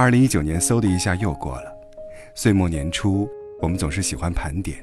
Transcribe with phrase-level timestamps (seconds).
[0.00, 1.70] 二零一九年嗖的一下又过了，
[2.34, 3.28] 岁末年初，
[3.60, 4.82] 我们总是喜欢盘点。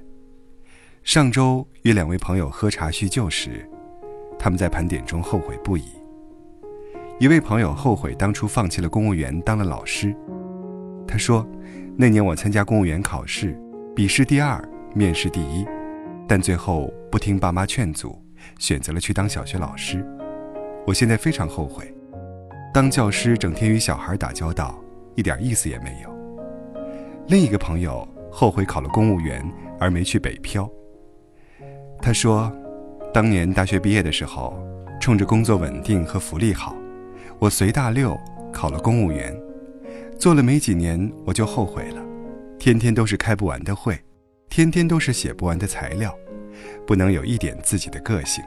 [1.01, 3.67] 上周与两位朋友喝茶叙旧时，
[4.37, 5.85] 他们在盘点中后悔不已。
[7.17, 10.15] 一位朋友后悔当初放弃了公务员，当了老师。
[11.07, 11.43] 他说
[11.97, 13.59] ：“那年我参加公务员考试，
[13.95, 15.65] 笔试第二，面试第一，
[16.27, 18.23] 但最后不听爸妈劝阻，
[18.59, 20.05] 选择了去当小学老师。
[20.85, 21.91] 我现在非常后悔，
[22.71, 24.79] 当教师整天与小孩打交道，
[25.17, 26.17] 一点意思也没有。”
[27.27, 29.45] 另一个朋友后悔考了公务员
[29.77, 30.69] 而没去北漂。
[32.01, 32.49] 他说
[33.13, 34.57] ：“当年大学毕业的时候，
[35.01, 36.73] 冲着工作稳定和福利好。”
[37.39, 38.17] 我随大溜
[38.51, 39.35] 考了公务员，
[40.17, 42.03] 做了没几年我就后悔了，
[42.57, 43.99] 天天都是开不完的会，
[44.49, 46.17] 天天都是写不完的材料，
[46.87, 48.43] 不能有一点自己的个性。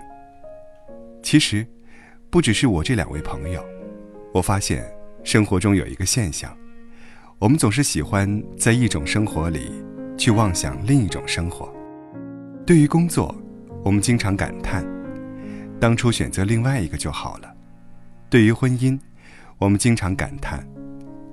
[1.23, 1.65] 其实，
[2.31, 3.65] 不只是我这两位朋友，
[4.35, 4.85] 我发现
[5.23, 6.57] 生活中有一个现象，
[7.41, 9.73] 我们总是喜欢在一种生活里
[10.19, 11.73] 去妄想另一种生活。
[12.67, 13.35] 对于工作，
[13.83, 14.85] 我们经常感叹，
[15.81, 17.51] 当初选择另外一个就好了。
[18.29, 19.01] 对于婚姻，
[19.57, 20.63] 我们经常感叹，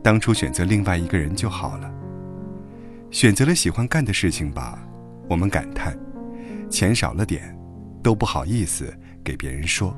[0.02, 1.94] 当初选择另外一个人就好了。
[3.11, 4.81] 选择了喜欢干的事情吧，
[5.30, 5.94] 我们感叹，
[6.69, 7.53] 钱少了点，
[8.02, 9.94] 都不好意思给别人说。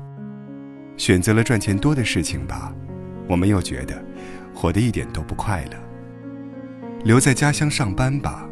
[0.96, 2.74] 选择了赚钱多的事情吧，
[3.28, 4.04] 我们又觉得，
[4.52, 5.89] 活得一点都不快乐。
[7.02, 8.46] 留在家乡上班吧，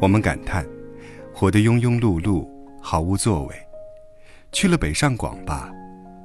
[0.00, 0.66] 我们感叹，
[1.32, 2.48] 活得庸庸碌碌，
[2.80, 3.54] 毫无作为。
[4.50, 5.72] 去了北上广吧，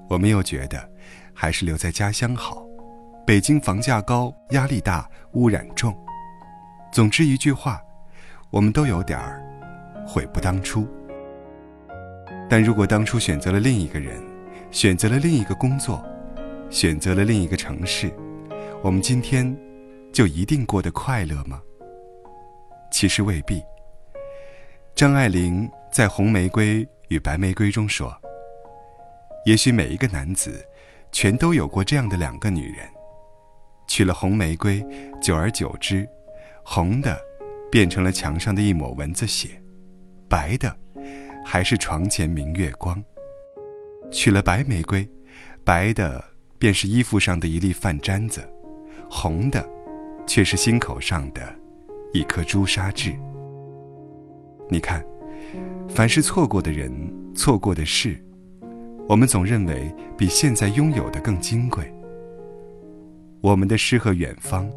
[0.09, 0.89] 我们又觉得。
[1.33, 2.63] 还是留在家乡好。
[3.25, 5.95] 北京房价高，压力大，污染重。
[6.91, 7.81] 总之一句话，
[8.51, 9.41] 我们都有点儿
[10.05, 10.87] 悔不当初。
[12.49, 14.21] 但如果当初选择了另一个人，
[14.71, 16.03] 选择了另一个工作，
[16.69, 18.11] 选择了另一个城市，
[18.83, 19.55] 我们今天
[20.11, 21.61] 就一定过得快乐吗？
[22.91, 23.61] 其实未必。
[24.95, 28.15] 张爱玲在《红玫瑰与白玫瑰》中说
[29.45, 30.65] ：“也许每一个男子。”
[31.13, 32.87] 全都有过这样的两个女人，
[33.85, 34.81] 娶了红玫瑰，
[35.21, 36.07] 久而久之，
[36.63, 37.19] 红的
[37.69, 39.61] 变成了墙上的一抹蚊子血，
[40.29, 40.73] 白的
[41.45, 43.03] 还是床前明月光。
[44.09, 45.05] 娶了白玫瑰，
[45.65, 46.23] 白的
[46.57, 48.49] 便是衣服上的一粒饭粘子，
[49.09, 49.61] 红的
[50.25, 51.41] 却是心口上的
[52.13, 53.13] 一颗朱砂痣。
[54.69, 55.03] 你看，
[55.89, 56.91] 凡是错过的人，
[57.35, 58.17] 错过的事。
[59.09, 61.91] 我们总认为比现在拥有的更金贵。
[63.41, 64.71] 我们的诗和远方，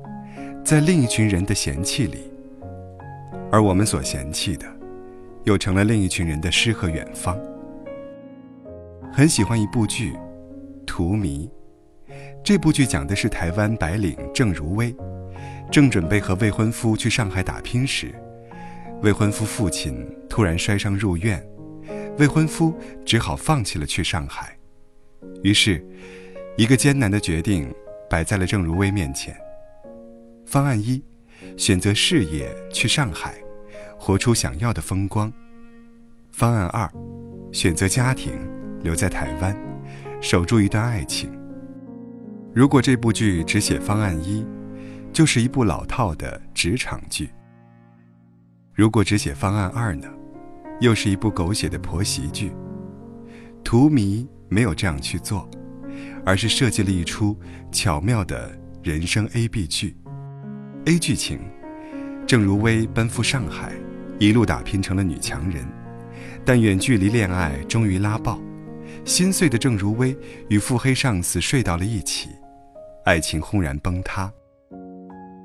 [0.64, 2.32] 在另一群人的嫌弃里，
[3.52, 4.66] 而我们所嫌弃的，
[5.44, 7.38] 又成了另一群人的诗和远方。
[9.12, 10.12] 很喜欢一部剧
[10.84, 11.48] 《荼蘼》，
[12.42, 14.92] 这部剧讲的是台湾白领郑如薇，
[15.74, 18.14] 正准备和未婚夫去上海打拼时，
[19.02, 21.44] 未婚夫父亲突然摔伤入院。
[22.16, 22.72] 未婚夫
[23.04, 24.56] 只好放弃了去上海，
[25.42, 25.84] 于是，
[26.56, 27.74] 一个艰难的决定
[28.08, 29.36] 摆在了郑如薇面前。
[30.46, 31.02] 方案一，
[31.56, 33.34] 选择事业去上海，
[33.98, 35.28] 活出想要的风光；
[36.30, 36.88] 方案二，
[37.50, 38.32] 选择家庭
[38.84, 39.56] 留在台湾，
[40.20, 41.36] 守住一段爱情。
[42.54, 44.46] 如果这部剧只写方案一，
[45.14, 47.30] 就是一部老套的职场剧。
[48.74, 50.08] 如果只写方案二呢？
[50.80, 52.52] 又是一部狗血的婆媳剧。
[53.62, 55.48] 荼蘼没有这样去做，
[56.26, 57.38] 而是设计了一出
[57.70, 59.96] 巧妙的人生 A B 剧。
[60.86, 61.38] A 剧情：
[62.26, 63.72] 郑如薇奔赴上海，
[64.18, 65.64] 一路打拼成了女强人，
[66.44, 68.40] 但远距离恋爱终于拉爆，
[69.04, 72.30] 心碎的郑如薇与腹黑上司睡到了一起，
[73.04, 74.30] 爱情轰然崩塌。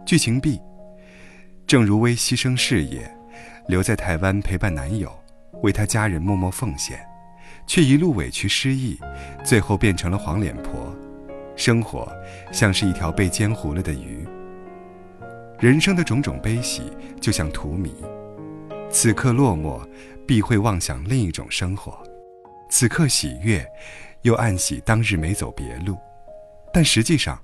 [0.10, 0.60] 剧情 B：
[1.68, 3.08] 郑如薇牺牲事业。
[3.68, 5.16] 留在台湾陪伴男友，
[5.62, 7.00] 为他家人默默奉献，
[7.68, 9.00] 却一路委屈失意，
[9.46, 10.92] 最后变成了黄脸婆，
[11.56, 12.12] 生活
[12.52, 14.28] 像是一条被煎糊了的鱼。
[15.60, 16.92] 人生的种种悲喜，
[17.22, 17.92] 就像荼蘼，
[18.90, 19.88] 此刻落寞，
[20.26, 21.94] 必会妄想另一种生活；
[22.68, 23.64] 此刻喜悦，
[24.24, 25.96] 又暗喜当日没走别路。
[26.74, 27.40] 但实际上，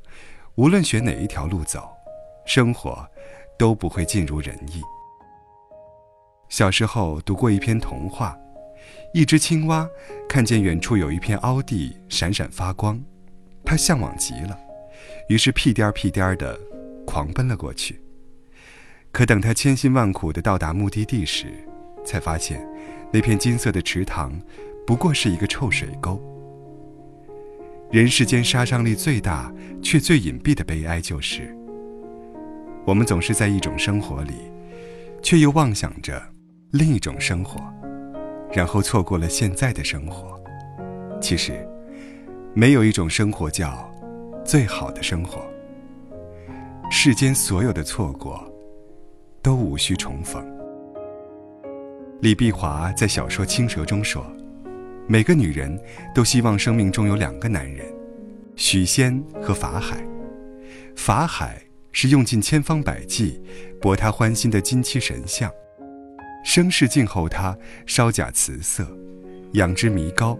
[0.56, 1.94] 无论选哪一条路走，
[2.45, 3.06] 生活
[3.57, 4.81] 都不会尽如人意。
[6.50, 8.38] 小时候读过一篇童话，
[9.13, 9.88] 一只青蛙
[10.30, 13.01] 看见远处有一片凹地闪闪发光，
[13.63, 14.57] 它向往极了，
[15.27, 16.57] 于是屁颠儿屁颠儿的
[17.06, 18.00] 狂奔了过去。
[19.12, 21.48] 可等它千辛万苦的到达目的地时，
[22.06, 22.65] 才发现
[23.12, 24.39] 那片金色的池塘
[24.86, 26.21] 不过是一个臭水沟。
[27.91, 31.56] 人世间杀伤力最大却最隐蔽的悲哀就是，
[32.86, 34.34] 我们总是在一种生活里，
[35.24, 36.22] 却又妄想着
[36.72, 37.60] 另一种生活，
[38.54, 40.40] 然后错过了现在的生活。
[41.20, 41.68] 其实，
[42.54, 43.92] 没有一种生活叫
[44.44, 45.44] 最好的生活。
[46.92, 48.48] 世间所有的错过，
[49.42, 50.46] 都无需重逢。
[52.22, 54.24] 李碧华在小说《青蛇》中说
[55.10, 55.76] ：“每个女人
[56.14, 57.84] 都希望生命中有两个男人，
[58.56, 60.06] 许仙和法海。
[60.96, 61.60] 法海
[61.97, 63.42] 是用尽千方百计
[63.80, 65.50] 博他欢心的金漆神像，
[66.44, 68.86] 生世静候他稍假辞色，
[69.53, 70.38] 养之弥高。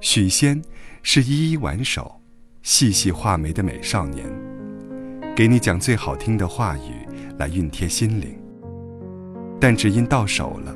[0.00, 0.62] 许仙
[1.02, 2.20] 是一一挽手，
[2.62, 4.24] 细细画眉的美少年。”
[5.34, 6.92] 给你讲最好听的话语
[7.38, 8.40] 来熨贴心灵，
[9.60, 10.72] 但只因到手了，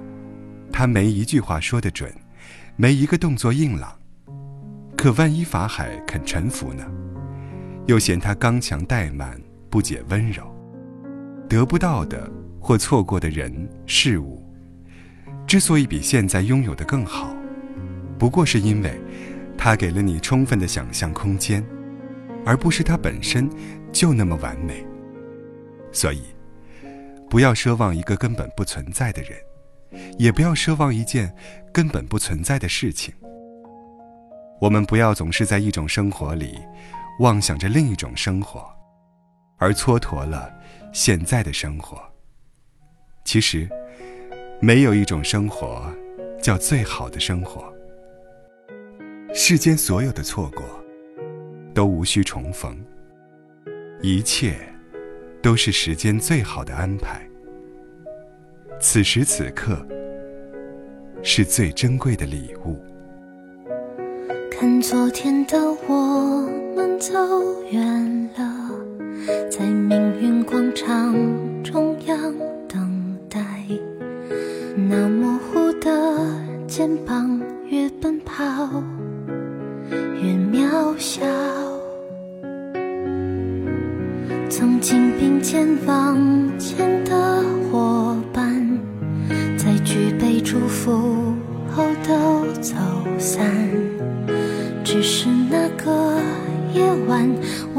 [0.72, 2.12] 他没一句话说得准，
[2.74, 3.96] 没一个动作硬朗。
[4.96, 6.84] 可万一法海肯臣服呢？
[7.86, 9.40] 又嫌他刚强怠慢，
[9.70, 10.44] 不解温柔。
[11.48, 12.30] 得不到的
[12.60, 14.44] 或错过的人事物，
[15.46, 17.34] 之所以比现在拥有的更好，
[18.18, 19.00] 不过是因为，
[19.56, 21.64] 它给了你充分的想象空间，
[22.44, 23.48] 而不是它本身。
[23.92, 24.86] 就那么完美，
[25.90, 26.22] 所以，
[27.28, 29.36] 不要奢望一个根本不存在的人，
[30.16, 31.34] 也不要奢望一件
[31.72, 33.12] 根本不存在的事情。
[34.60, 36.56] 我们不要总是在一种生活里，
[37.18, 38.72] 妄想着另一种生活，
[39.60, 40.50] 而蹉跎了
[40.92, 42.02] 现在的生活。
[43.24, 43.68] 其实，
[44.58, 45.84] 没有一种生活
[46.42, 47.72] 叫最好的生活。
[49.32, 50.64] 世间所有的错过，
[51.72, 52.76] 都无需重逢。
[54.02, 54.56] 一切，
[55.42, 57.20] 都是时间最好的安排。
[58.80, 59.86] 此时此刻，
[61.22, 62.82] 是最珍贵的礼物。
[64.50, 67.12] 看昨天的我们走
[67.70, 68.70] 远了，
[69.90, 71.12] 命运广场
[71.64, 72.32] 中央
[72.68, 73.40] 等待。
[74.88, 76.16] 那模糊的
[76.68, 78.44] 肩膀，越奔跑
[79.90, 81.26] 越渺小。
[84.48, 86.16] 曾经并肩往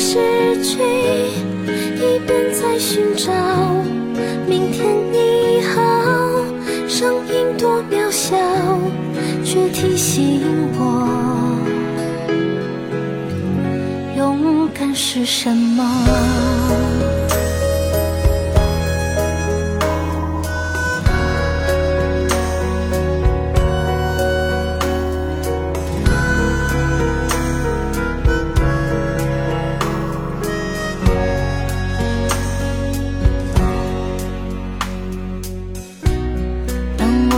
[0.00, 0.16] 失
[0.62, 0.78] 去，
[1.96, 3.32] 一边在寻找。
[4.46, 5.82] 明天你好，
[6.86, 8.36] 声音多渺小，
[9.44, 10.40] 却提醒
[10.78, 11.08] 我，
[14.16, 17.17] 勇敢是什么。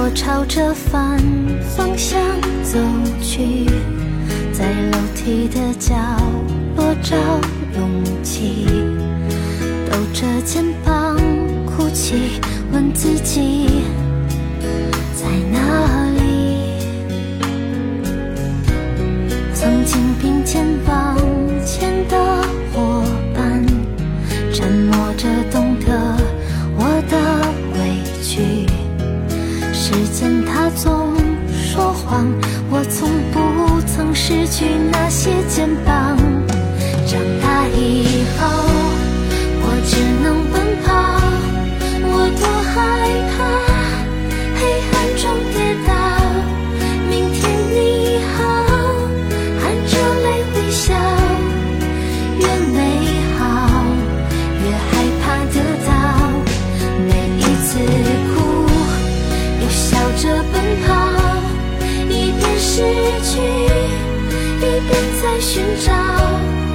[0.03, 1.19] 我朝着反
[1.77, 2.19] 方向
[2.63, 2.79] 走
[3.21, 3.67] 去，
[4.51, 5.95] 在楼梯的角
[6.75, 7.15] 落找
[7.77, 8.65] 勇气，
[9.91, 11.19] 抖着肩膀
[11.67, 12.41] 哭泣，
[12.73, 13.83] 问自己
[65.23, 66.70] 在寻找。